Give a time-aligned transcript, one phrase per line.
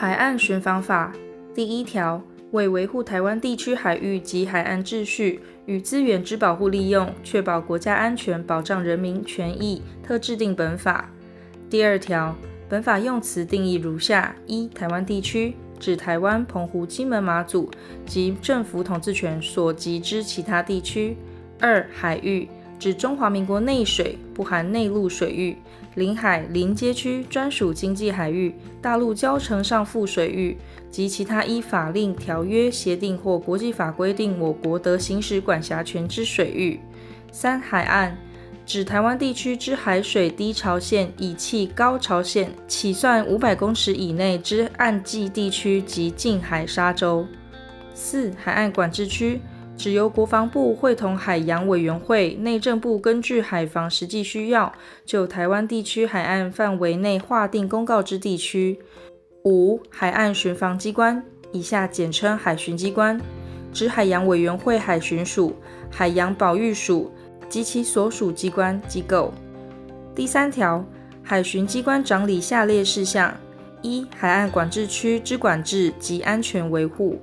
[0.00, 1.12] 海岸巡防法
[1.54, 11.10] 第一条，为维护台湾地区海域及海岸秩序与资源之保护利用，确保国家安全，保障人民权益，特制定本法。
[11.68, 12.34] 第二条，
[12.66, 17.70] 本法用词定义如下：一、台湾地区，指台湾、澎湖、金门、马祖
[18.06, 21.14] 及政府统治权所及之其他地区；
[21.60, 22.48] 二、海域，
[22.80, 25.54] 指中华民国内水（不含内陆水域）、
[25.96, 30.56] 领海、临街区、专属经济海域、大陆礁城上附水域
[30.90, 36.80] 及其他依法令、条约、协定或国际法规定我国得行使管辖权之水域；
[37.30, 38.16] 三、海岸。
[38.64, 47.26] 指台湾地区之海水低潮线以弃高潮线起算五百公尺以内之岸际地区及近海沙洲。
[47.92, 49.40] 四、海岸管制区
[49.80, 54.70] 指由国防部会同海洋委员会、内政部根据海防实际需要，
[55.06, 58.78] 就台湾地区海岸范围内划定公告之地区。
[59.46, 63.18] 五、海岸巡防机关以下简称海巡机关，
[63.72, 65.56] 指海洋委员会海巡署、
[65.90, 67.10] 海洋保育署。
[67.48, 69.34] 及其所属机关机构。
[70.14, 70.84] 第三条，
[71.20, 73.34] 海巡机关掌理下列事项：
[73.82, 77.18] 一、海岸管制区之管制及安全维护；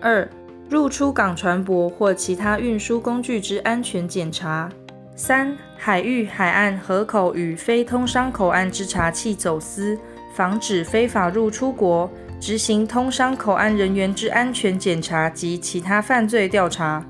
[0.00, 0.28] 二、
[0.68, 4.68] 入出港船舶或其他运输工具之安全检查；
[5.14, 9.98] 三、海域、海岸、河口与非通商口岸之查缉走私，
[10.34, 12.10] 防止非法入出国，
[12.40, 17.04] 执行通商口岸人员之安全检查及其他犯罪调查；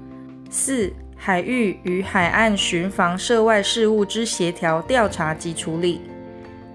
[0.51, 6.01] 四、海域与海岸巡防涉外事务之协调、调查及处理；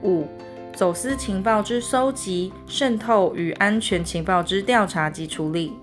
[0.03, 0.25] 五、
[0.73, 5.73] 走私情报之搜集、渗透与安全情报之调查及处理；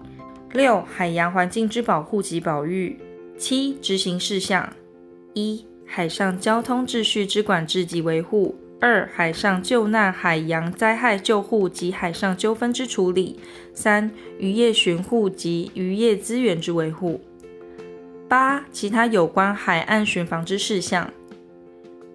[0.55, 2.97] 六、海洋环境之保护及保育；
[3.37, 4.73] 七、执行事项：
[5.33, 13.37] 一、海上交通秩序之管制及维护；二、海上救难、海洋灾害救护及海上纠纷之处理；
[13.75, 17.21] 三、渔业巡护及渔业资源之维护。
[18.29, 21.13] 八、其他有关海岸巡防之事项。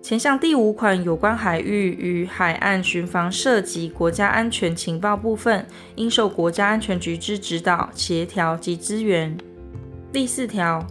[0.10, 5.64] 前项第五款有关海域与海岸巡防涉及国家安全情报部分，
[5.98, 9.38] 应受国家安全局之指导、协调及支援。
[10.12, 10.84] 第四条，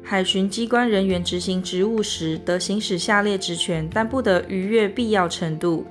[0.00, 5.84] 海巡机关人员执行职务时，得行使下列职权，但不得逾越必要程度：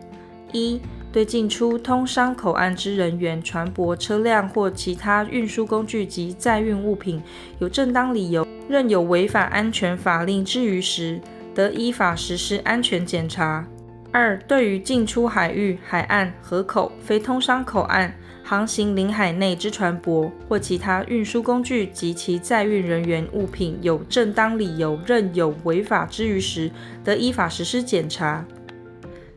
[0.53, 0.79] 一、
[1.11, 7.21] 对进出通商口岸之人员、船舶、车辆或其他运输工具及载运物品，
[7.59, 11.19] 有正当理由，认有违反安全法令之余时，
[11.53, 13.65] 得依法实施安全检查。
[14.11, 18.13] 二、对于进出海域、海岸、河口、非通商口岸、
[18.43, 26.69] 航行领海内之船舶或其他运输工具及其载运人员物品，有正当理由认有违法之余时，
[27.03, 28.45] 得依法实施检查。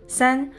[0.08, 0.50] 三、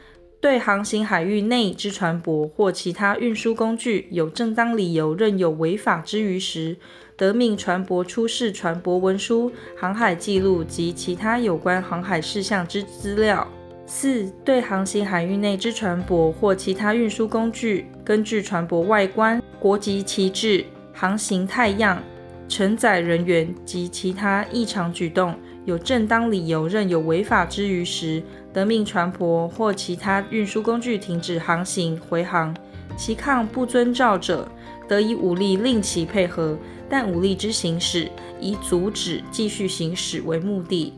[0.46, 6.76] 对航行海域内之船舶或其他运输工具，有正当理由认有违法之余时，
[7.16, 13.44] 得命船舶出示船舶文书、航海记录及其他有关航海事项之资料。
[13.86, 22.00] 四、对航行海域内之船舶或其他运输工具，根据船舶外观、国籍旗帜、航行态样、
[22.48, 25.34] 承载人员及其他异常举动，
[25.66, 28.22] 有正当理由认有违法之余时，
[28.52, 32.56] 得命船舶或其他运输工具停止航行、回航。
[32.96, 34.48] 其抗不遵照者，
[34.88, 36.56] 得以武力令其配合。
[36.88, 38.08] 但武力之行使，
[38.40, 40.94] 以阻止继续行驶为目的。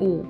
[0.00, 0.24] 五、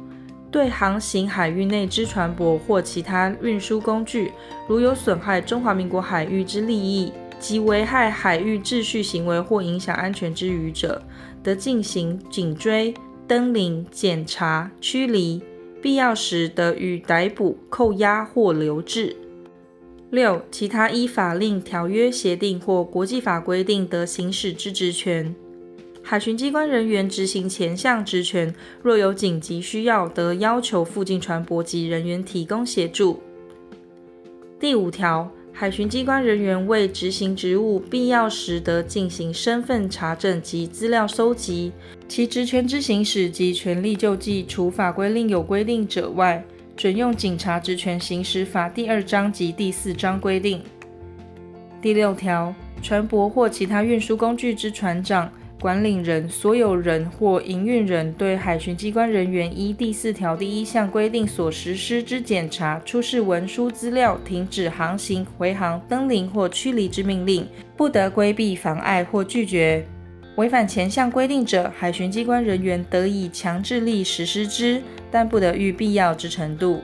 [0.51, 4.33] 对航行海域内之船舶或其他运输工具，
[4.69, 11.01] 如有损害中华民国海域之利益及危害海域秩序行为或影响安全之余者，
[11.41, 12.93] 得进行警追、
[13.27, 15.41] 登临、检查、驱离，
[15.81, 19.17] 必要时得予逮捕、扣押或留置。
[20.11, 25.35] 六、其他依法令、条约、协定或国际法规定得行使之职权，
[26.03, 33.21] 海巡机关人员执行前项职权，若有紧急需要，得要求附近船舶及人员提供协助。
[34.61, 41.71] 第五条，海巡机关人员为执行职务，必要时得进行身份查证及资料搜集，
[42.09, 46.45] 其职权之行使及权利救济，除法规另有规定者外。
[46.77, 50.61] 准用警察职权行使法第二章及第四章规定。
[51.81, 52.53] 第六条，
[52.83, 55.31] 船舶或其他运输工具之船长、
[55.65, 69.83] 管理人、所有人或营运人，对海巡机关人员依第四条第一项规定所实施之检查、出示文书资料、停止航行、回航、登临或驱离之命令，不得规避、妨碍或拒绝。
[70.37, 76.83] 违反前项规定者，海巡机关人员得以强制力实施之，但不得逾必要之程度。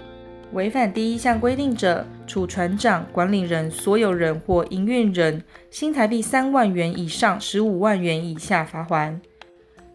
[0.53, 9.17] 违反第一项规定者，处船长、管理人、所有人或营运人新台币三万元以上十五万元以下罚锾。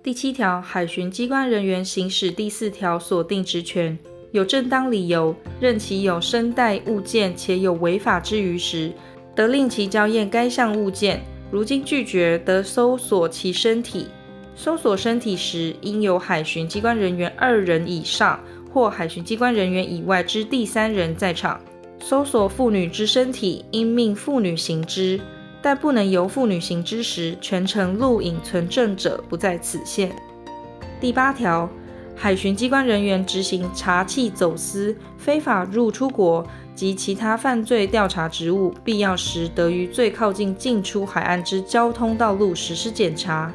[0.01, 3.97] 第七条，海巡机关人员行使第四条所定职权，
[4.31, 8.93] 有正当理由，认其有身带物件且有违法之余时，
[9.35, 11.21] 得令其交验该项物件。
[11.51, 14.07] 如经拒绝，得搜索其身体。
[14.55, 18.39] 搜索身体时，应由海巡机关人员二人以上
[18.75, 21.57] 或海巡机关人员以外之第三人在场。
[21.97, 25.17] 搜索妇女之身体，应命妇女行之。
[25.61, 30.13] 但不能由妇女行之时，全程录影存证者不在此限。
[30.99, 31.69] 第八条，
[32.17, 36.45] 海巡机关人员执行查缉走私、非法入出国
[36.75, 43.49] 及其他犯罪调查职务，必要时得于最靠近进出海岸之交通道路实施检查。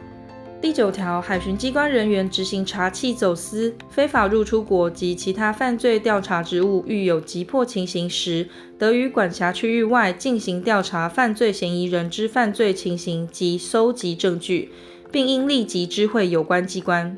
[0.60, 8.46] 第九条，海巡机关人员执行查缉走私、非法入出国及其他犯罪调查职务，遇有急迫情形时，
[8.78, 14.70] 得于管辖区域外进行调查犯罪嫌疑人之犯罪情形及搜集证据，
[15.10, 17.16] 并应立即知会有关机关。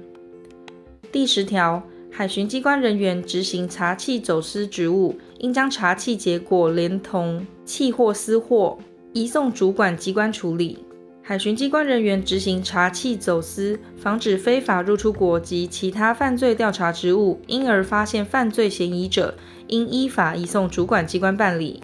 [1.10, 8.78] 第十条，海巡机关人员执行查缉走私职务，应将查缉结果连同缉获私货
[9.12, 10.78] 移送主管机关处理。
[11.24, 19.32] 海巡机关人员执行查缉走私、防止非法入出国及其他犯罪调查职务，因而发现犯罪嫌疑者，
[19.68, 21.80] 应依法移送主管机关办理。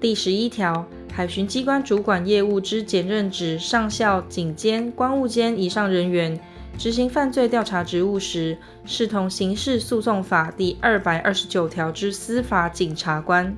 [0.00, 6.38] 第十一条，海巡机关主管业务之检任职上校、警监、关务监以上人员，
[6.78, 13.52] 执行犯罪调查职务时，视同刑事诉讼法第二百二十九条之司法警察官。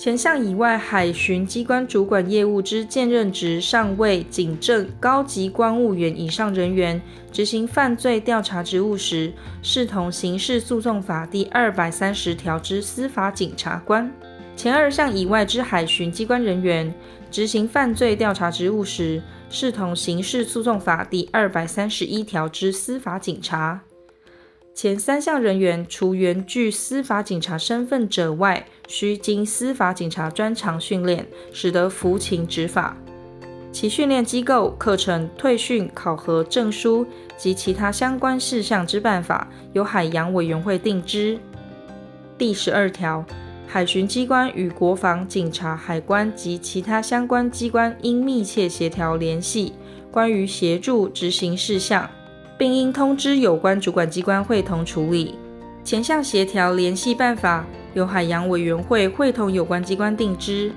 [0.00, 6.98] 前项以外，海巡机关主管业务之兼任职上位、警正、高级关务员以上人员，
[7.30, 9.30] 执行犯罪调查职务时，
[9.60, 14.10] 视同刑事诉讼法第二百三十条之司法警察官。
[14.56, 16.94] 前二项以外之海巡机关人员，
[17.30, 23.82] 执行犯罪调查职务时，视同刑事诉讼法第二百三十一条之司法警察。
[24.72, 32.96] 前三项人员，除原具司法警察身份者外，需经司法警察专长训练，使得服勤执法。
[33.70, 37.06] 其训练机构、课程、退训、考核、证书
[37.36, 41.38] 及其他相关事项之办法，由海洋委员会定之。
[42.36, 43.24] 第十二条，
[43.68, 49.72] 海巡机关与国防、警察、海关及其他相关机关应密切协调联系，
[50.10, 52.10] 关于协助执行事项。
[52.58, 55.34] 并应通知有关主管机关会同处理。
[55.82, 57.64] 前项协调联系办法
[57.94, 60.72] 由海洋委员会会同有关机关定之。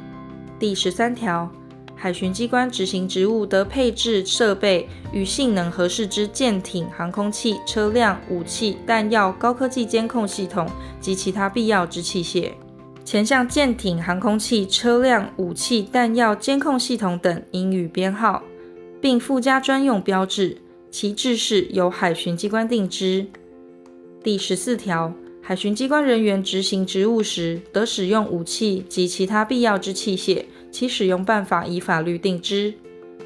[0.60, 1.50] 第十三条，
[1.96, 10.68] 海巡机关执行职务得配置设备与性能合适之舰艇、航空器、车辆、武器、弹药、高科技监控系统
[11.00, 12.52] 及其他必要之器械。
[13.06, 18.42] 前项舰艇、航空器、车辆、武器、弹药、监控系统等应予编号，
[19.02, 20.58] 并附加专用标志。
[20.90, 23.26] 其制式由海巡机关定之。
[24.24, 25.12] 第十四条，
[25.46, 32.74] 海巡机关人员执行职务时，得使用武器及其他必要之器械，其使用办法依法律定之。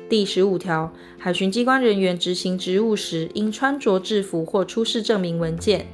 [0.10, 5.86] 第十五条，海巡机关人员执行职务时，应穿着制服或出示证明文件。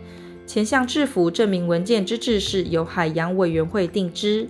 [0.48, 4.48] 前项制服证明文件之制式由海洋委员会定之。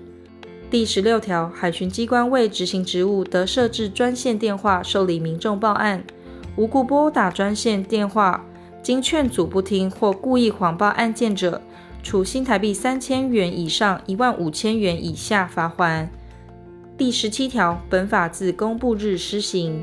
[0.69, 6.03] 第十六条，海巡机关为执行职务，得设置专线电话，受理民众报案。
[6.55, 8.45] 无故拨打专线电话，
[8.83, 11.61] 经劝阻不听或故意谎报案件者，
[12.03, 16.05] 处新台币三千元以上一万五千元以下罚锾。
[16.97, 19.81] 第十七条，本法自公布日施行。